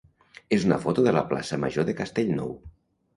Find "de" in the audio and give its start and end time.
1.07-1.13, 1.91-1.95